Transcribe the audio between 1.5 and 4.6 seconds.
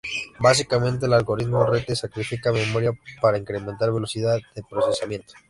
Rete sacrifica memoria para incrementar velocidad